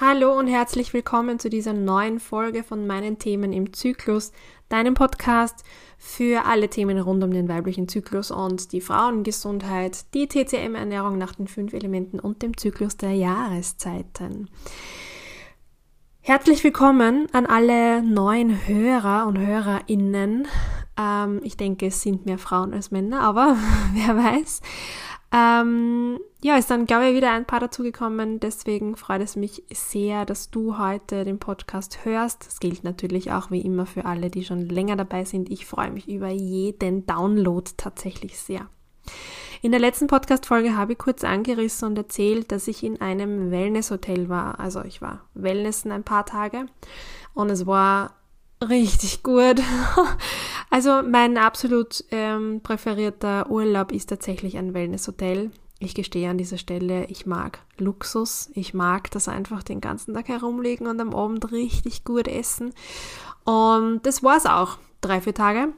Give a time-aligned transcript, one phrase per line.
[0.00, 4.30] Hallo und herzlich willkommen zu dieser neuen Folge von meinen Themen im Zyklus,
[4.68, 5.64] deinem Podcast
[5.98, 11.48] für alle Themen rund um den weiblichen Zyklus und die Frauengesundheit, die TCM-Ernährung nach den
[11.48, 14.48] fünf Elementen und dem Zyklus der Jahreszeiten.
[16.20, 20.46] Herzlich willkommen an alle neuen Hörer und Hörerinnen.
[20.96, 23.56] Ähm, ich denke, es sind mehr Frauen als Männer, aber
[23.94, 24.60] wer weiß.
[25.30, 28.40] Ähm, ja, ist dann, glaube ich, wieder ein paar dazugekommen.
[28.40, 32.46] Deswegen freut es mich sehr, dass du heute den Podcast hörst.
[32.46, 35.50] Das gilt natürlich auch wie immer für alle, die schon länger dabei sind.
[35.50, 38.68] Ich freue mich über jeden Download tatsächlich sehr.
[39.60, 44.28] In der letzten Podcast-Folge habe ich kurz angerissen und erzählt, dass ich in einem Wellness-Hotel
[44.28, 44.60] war.
[44.60, 46.66] Also ich war Wellnessen ein paar Tage
[47.34, 48.17] und es war
[48.62, 49.62] richtig gut.
[50.70, 55.50] Also mein absolut ähm, präferierter Urlaub ist tatsächlich ein Wellnesshotel.
[55.78, 58.50] Ich gestehe an dieser Stelle, ich mag Luxus.
[58.52, 62.74] Ich mag das einfach den ganzen Tag herumliegen und am Abend richtig gut essen.
[63.44, 64.76] Und das war es auch.
[65.00, 65.68] Drei, vier Tage.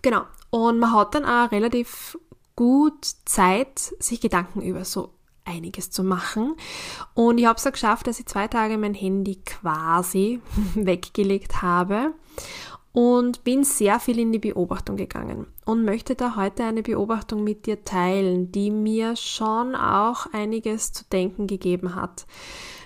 [0.00, 0.22] Genau.
[0.48, 2.16] Und man hat dann auch relativ
[2.56, 5.12] gut Zeit, sich Gedanken über so
[5.50, 6.54] einiges zu machen.
[7.14, 10.40] Und ich habe es geschafft, dass ich zwei Tage mein Handy quasi
[10.74, 12.14] weggelegt habe
[12.92, 17.66] und bin sehr viel in die Beobachtung gegangen und möchte da heute eine Beobachtung mit
[17.66, 22.26] dir teilen, die mir schon auch einiges zu denken gegeben hat.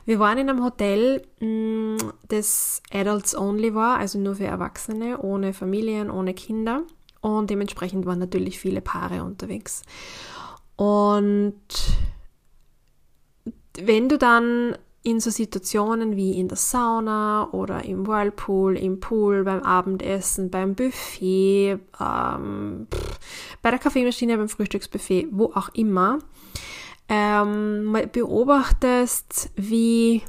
[0.04, 1.96] Wir waren in einem Hotel, mm,
[2.28, 6.82] das Adults Only war, also nur für Erwachsene, ohne Familien, ohne Kinder
[7.22, 9.82] und dementsprechend waren natürlich viele Paare unterwegs.
[10.76, 11.54] Und
[13.80, 19.44] wenn du dann in so Situationen wie in der Sauna oder im Whirlpool, im Pool,
[19.44, 22.86] beim Abendessen, beim Buffet, ähm,
[23.60, 26.20] bei der Kaffeemaschine, beim Frühstücksbuffet, wo auch immer,
[27.08, 30.22] ähm, beobachtest, wie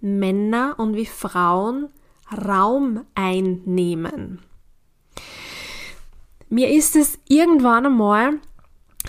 [0.00, 1.88] Männer und wie Frauen
[2.32, 4.40] Raum einnehmen.
[6.48, 8.38] Mir ist es irgendwann einmal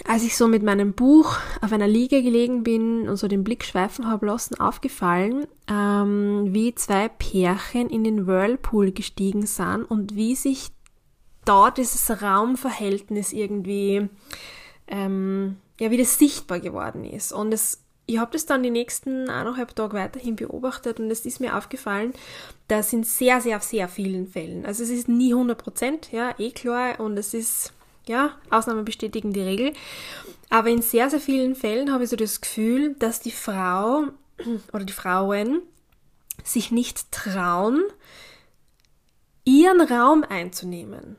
[0.06, 3.64] als ich so mit meinem Buch auf einer Liege gelegen bin und so den Blick
[3.64, 10.36] schweifen habe lassen, aufgefallen, ähm, wie zwei Pärchen in den Whirlpool gestiegen sind und wie
[10.36, 10.70] sich
[11.46, 14.10] dort dieses Raumverhältnis irgendwie,
[14.88, 17.32] ähm, ja, wie das sichtbar geworden ist.
[17.32, 21.40] Und es, ich habe das dann die nächsten eineinhalb Tage weiterhin beobachtet und es ist
[21.40, 22.14] mir aufgefallen,
[22.68, 26.52] dass in sehr, sehr, sehr vielen Fällen, also es ist nie 100 Prozent, ja, eh
[26.52, 27.74] klar, und es ist
[28.10, 29.74] ja, Ausnahmen bestätigen die Regel.
[30.50, 34.08] Aber in sehr, sehr vielen Fällen habe ich so das Gefühl, dass die Frau
[34.74, 35.62] oder die Frauen
[36.44, 37.84] sich nicht trauen,
[39.44, 41.18] ihren Raum einzunehmen.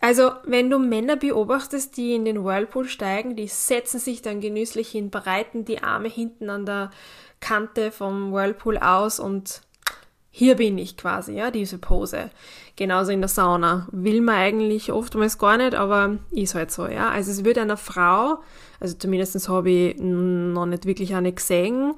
[0.00, 4.88] Also, wenn du Männer beobachtest, die in den Whirlpool steigen, die setzen sich dann genüsslich
[4.88, 6.90] hin, breiten die Arme hinten an der
[7.40, 9.60] Kante vom Whirlpool aus und
[10.30, 12.30] hier bin ich quasi, ja, diese Pose.
[12.76, 13.88] Genauso in der Sauna.
[13.90, 17.10] Will man eigentlich oftmals gar nicht, aber ist halt so, ja.
[17.10, 18.38] Also es wird einer Frau,
[18.78, 21.94] also zumindest habe ich noch nicht wirklich eine gesehen,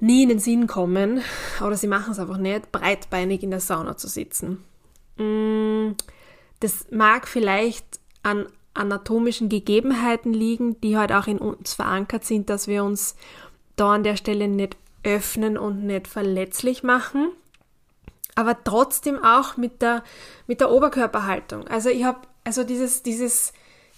[0.00, 1.22] nie in den Sinn kommen,
[1.64, 4.64] oder sie machen es einfach nicht, breitbeinig in der Sauna zu sitzen.
[5.16, 5.92] Mm,
[6.58, 12.66] das mag vielleicht an anatomischen Gegebenheiten liegen, die halt auch in uns verankert sind, dass
[12.66, 13.14] wir uns
[13.76, 17.32] da an der Stelle nicht öffnen und nicht verletzlich machen,
[18.34, 20.04] aber trotzdem auch mit der,
[20.46, 21.66] mit der Oberkörperhaltung.
[21.68, 23.52] Also ich habe also dieses, dieses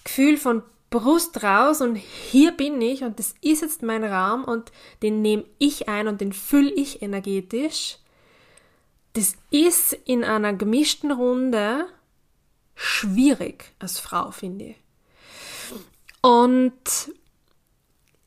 [0.04, 4.70] Gefühl von Brust raus und hier bin ich und das ist jetzt mein Raum und
[5.02, 7.98] den nehme ich ein und den fülle ich energetisch.
[9.14, 11.86] Das ist in einer gemischten Runde
[12.74, 14.76] schwierig als Frau, finde ich.
[16.20, 16.72] Und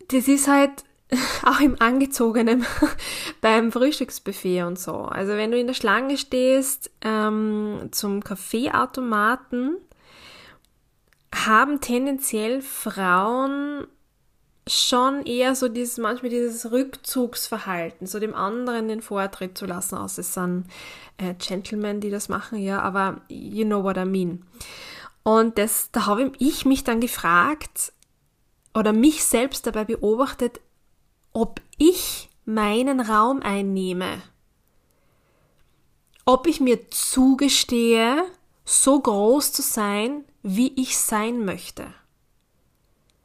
[0.08, 0.84] das ist halt
[1.44, 2.66] auch im Angezogenen
[3.42, 4.94] beim Frühstücksbuffet und so.
[5.04, 9.78] Also wenn du in der Schlange stehst ähm, zum Kaffeeautomaten,
[11.34, 13.88] haben tendenziell Frauen
[14.68, 20.22] schon eher so dieses, manchmal dieses Rückzugsverhalten, so dem anderen den Vortritt zu lassen, außer
[20.22, 20.66] es sind
[21.18, 24.44] äh, Gentlemen, die das machen, ja, aber you know what I mean.
[25.22, 27.94] Und das, da habe ich mich dann gefragt
[28.74, 30.62] oder mich selbst dabei beobachtet,
[31.36, 34.22] ob ich meinen Raum einnehme.
[36.26, 38.24] Ob ich mir zugestehe,
[38.64, 41.88] so groß zu sein, wie ich sein möchte.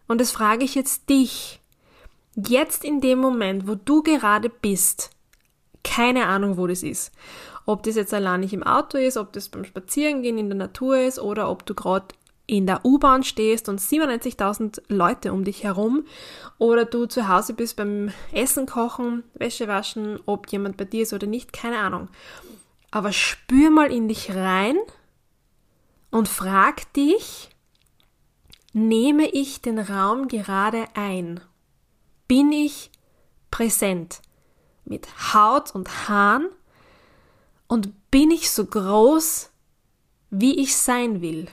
[0.09, 1.61] Und das frage ich jetzt dich.
[2.35, 5.11] Jetzt in dem Moment, wo du gerade bist,
[5.85, 7.13] keine Ahnung, wo das ist.
[7.65, 10.99] Ob das jetzt allein nicht im Auto ist, ob das beim Spazierengehen in der Natur
[10.99, 12.07] ist oder ob du gerade
[12.51, 16.05] in der U-Bahn stehst und 97.000 Leute um dich herum
[16.59, 21.13] oder du zu Hause bist beim Essen kochen, Wäsche waschen, ob jemand bei dir ist
[21.13, 22.09] oder nicht, keine Ahnung.
[22.91, 24.77] Aber spür mal in dich rein
[26.11, 27.51] und frag dich,
[28.73, 31.41] nehme ich den Raum gerade ein?
[32.27, 32.91] Bin ich
[33.53, 34.23] präsent
[34.85, 36.49] mit Haut und Haaren
[37.69, 39.51] und bin ich so groß,
[40.31, 41.47] wie ich sein will?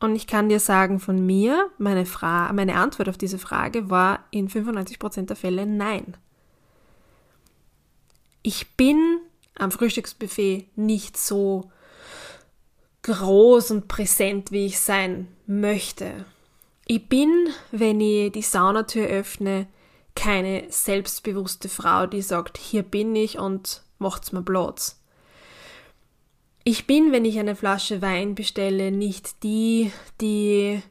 [0.00, 4.24] Und ich kann dir sagen, von mir, meine, Fra meine Antwort auf diese Frage war
[4.30, 6.16] in 95% der Fälle nein.
[8.42, 9.18] Ich bin
[9.54, 11.70] am Frühstücksbuffet nicht so
[13.02, 16.24] groß und präsent, wie ich sein möchte.
[16.86, 19.66] Ich bin, wenn ich die Saunatür öffne,
[20.14, 24.99] keine selbstbewusste Frau, die sagt, hier bin ich und macht's mir Platz.
[26.64, 30.82] Ich bin, wenn ich eine Flasche Wein bestelle, nicht die, die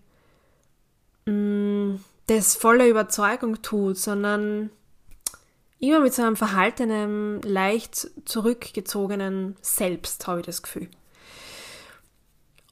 [1.26, 4.70] mh, mm, das voller Überzeugung tut, sondern
[5.80, 10.90] immer mit so einem verhaltenen, leicht zurückgezogenen Selbst, habe ich das Gefühl.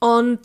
[0.00, 0.40] Und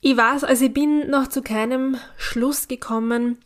[0.00, 3.38] ich weiß, also ich bin noch zu keinem Schluss gekommen,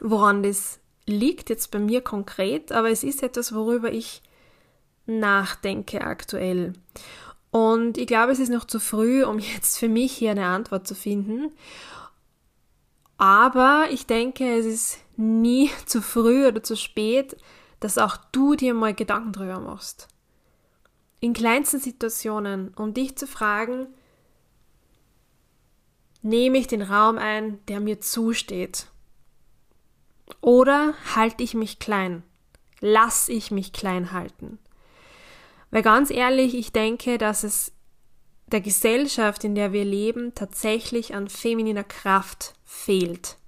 [0.00, 4.22] woran das liegt, jetzt bei mir konkret, aber es ist etwas, worüber ich
[5.06, 6.72] nachdenke aktuell.
[7.50, 10.86] Und ich glaube, es ist noch zu früh, um jetzt für mich hier eine Antwort
[10.86, 11.52] zu finden.
[13.16, 17.36] Aber ich denke, es ist nie zu früh oder zu spät,
[17.80, 20.08] dass auch du dir mal Gedanken drüber machst.
[21.20, 23.86] In kleinsten Situationen, um dich zu fragen,
[26.22, 28.88] nehme ich den Raum ein, der mir zusteht?
[30.40, 32.22] Oder halte ich mich klein?
[32.80, 34.58] Lass ich mich klein halten?
[35.70, 37.72] Weil ganz ehrlich, ich denke, dass es
[38.46, 43.38] der Gesellschaft, in der wir leben, tatsächlich an femininer Kraft fehlt.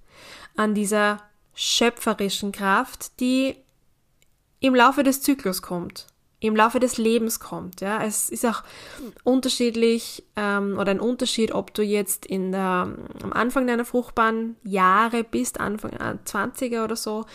[0.55, 1.21] An dieser
[1.53, 3.55] schöpferischen Kraft, die
[4.59, 6.07] im Laufe des Zyklus kommt
[6.39, 7.81] im Laufe des Lebens kommt.
[7.81, 8.63] Ja, es ist auch
[9.23, 12.93] unterschiedlich ähm, oder ein Unterschied, ob du jetzt in der,
[13.23, 17.25] am Anfang deiner fruchtbaren Jahre bist, Anfang 20er oder so,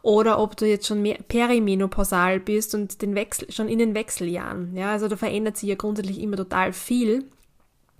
[0.00, 4.74] oder ob du jetzt schon mehr perimenopausal bist und den Wechsel schon in den Wechseljahren.
[4.74, 7.24] Ja, also da verändert sich ja grundsätzlich immer total viel.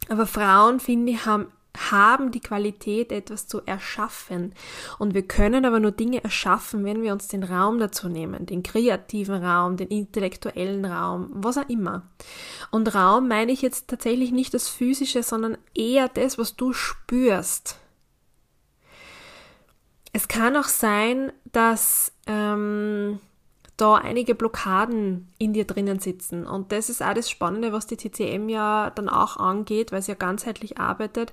[0.09, 4.55] Aber Frauen, finde ich, haben haben die Qualität, etwas zu erschaffen.
[4.99, 8.63] Und wir können aber nur Dinge erschaffen, wenn wir uns den Raum dazu nehmen, den
[8.63, 12.03] kreativen Raum, den intellektuellen Raum, was auch immer.
[12.71, 17.79] Und Raum meine ich jetzt tatsächlich nicht das Physische, sondern eher das, was du spürst.
[20.13, 23.21] Es kann auch sein, dass ähm,
[23.77, 26.47] da einige Blockaden in dir drinnen sitzen.
[26.47, 30.13] Und das ist auch das Spannende, was die TCM ja dann auch angeht, weil sie
[30.13, 31.33] ja ganzheitlich arbeitet.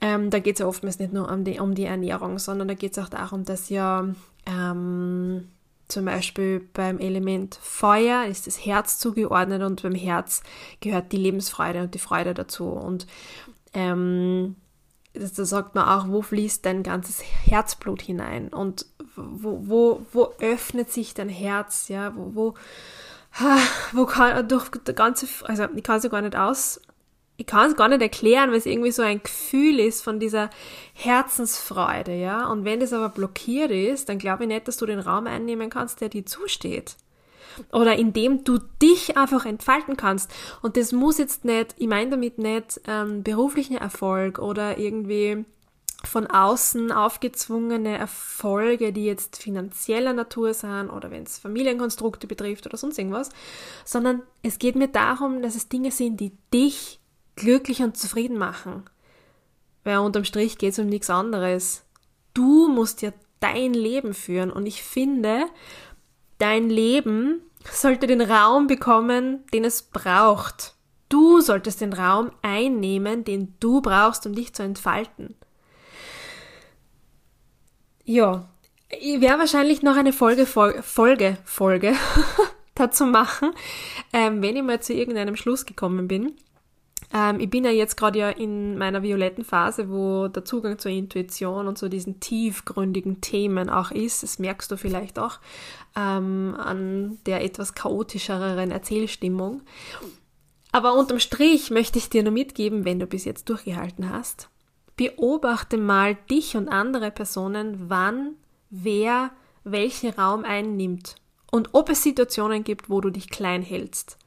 [0.00, 2.74] Ähm, da geht es ja oftmals nicht nur um die, um die Ernährung, sondern da
[2.74, 4.06] geht es auch darum, dass ja
[4.46, 5.48] ähm,
[5.88, 10.42] zum Beispiel beim Element Feuer ist das Herz zugeordnet und beim Herz
[10.80, 12.66] gehört die Lebensfreude und die Freude dazu.
[12.66, 13.06] Und
[13.72, 14.54] ähm,
[15.14, 18.86] da sagt man auch, wo fließt dein ganzes Herzblut hinein und
[19.18, 22.54] wo, wo, wo öffnet sich dein Herz, ja, wo, wo,
[23.92, 26.80] wo kann durch der ganze, also ich kann es gar nicht aus,
[27.36, 30.50] ich kann es gar nicht erklären, weil es irgendwie so ein Gefühl ist von dieser
[30.94, 34.98] Herzensfreude, ja, und wenn das aber blockiert ist, dann glaube ich nicht, dass du den
[34.98, 36.96] Raum einnehmen kannst, der dir zusteht.
[37.72, 40.32] Oder indem du dich einfach entfalten kannst.
[40.62, 45.44] Und das muss jetzt nicht, ich meine damit nicht ähm, beruflichen Erfolg oder irgendwie
[46.08, 52.76] von außen aufgezwungene Erfolge, die jetzt finanzieller Natur sind oder wenn es Familienkonstrukte betrifft oder
[52.76, 53.30] sonst irgendwas,
[53.84, 56.98] sondern es geht mir darum, dass es Dinge sind, die dich
[57.36, 58.84] glücklich und zufrieden machen.
[59.84, 61.84] Weil unterm Strich geht es um nichts anderes.
[62.34, 65.46] Du musst ja dein Leben führen und ich finde,
[66.38, 70.74] dein Leben sollte den Raum bekommen, den es braucht.
[71.08, 75.36] Du solltest den Raum einnehmen, den du brauchst, um dich zu entfalten.
[78.08, 78.48] Ja,
[78.88, 81.92] ich werde wahrscheinlich noch eine Folge, Folge, Folge
[82.74, 83.50] dazu machen,
[84.14, 86.32] ähm, wenn ich mal zu irgendeinem Schluss gekommen bin.
[87.12, 90.90] Ähm, ich bin ja jetzt gerade ja in meiner violetten Phase, wo der Zugang zur
[90.90, 94.22] Intuition und zu diesen tiefgründigen Themen auch ist.
[94.22, 95.38] Das merkst du vielleicht auch
[95.94, 99.60] ähm, an der etwas chaotischeren Erzählstimmung.
[100.72, 104.48] Aber unterm Strich möchte ich dir nur mitgeben, wenn du bis jetzt durchgehalten hast.
[104.98, 108.34] Beobachte mal dich und andere Personen, wann
[108.68, 109.30] wer
[109.62, 111.14] welchen Raum einnimmt
[111.50, 114.18] und ob es Situationen gibt, wo du dich klein hältst.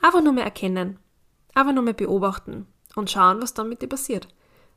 [0.00, 0.98] Einfach nur mehr erkennen.
[1.54, 4.28] Einfach nur mehr beobachten und schauen, was dann mit dir passiert.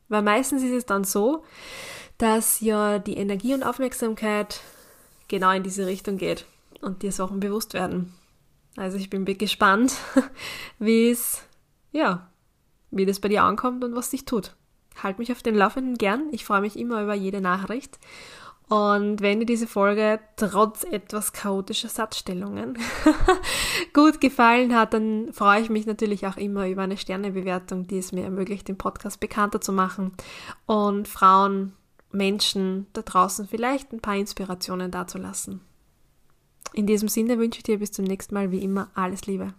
[0.10, 1.46] Weil meistens ist es dann so,
[2.18, 4.60] dass ja die Energie und Aufmerksamkeit
[5.30, 6.46] genau in diese Richtung geht
[6.82, 8.14] und dir Sachen bewusst werden.
[8.76, 9.94] Also ich bin gespannt,
[10.80, 11.42] wie es,
[11.94, 12.30] ja,
[12.98, 14.56] wie das bei dir ankommt und was sich tut.
[15.02, 16.28] Halt mich auf den Laufenden gern.
[16.32, 18.00] Ich freue mich immer über jede Nachricht.
[18.70, 22.78] Und wenn dir diese Folge trotz etwas chaotischer Satzstellungen
[23.94, 28.14] gut gefallen hat, dann freue ich mich natürlich auch immer über eine Sternebewertung, die es
[28.14, 30.14] mir ermöglicht, den Podcast bekannter zu machen
[30.66, 31.74] und Frauen,
[32.12, 35.62] Menschen da draußen vielleicht ein paar Inspirationen dazulassen.
[36.74, 39.54] In diesem Sinne wünsche ich dir bis zum nächsten Mal wie immer alles Liebe.